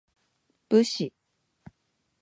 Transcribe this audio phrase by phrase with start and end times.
[0.67, 1.13] 武士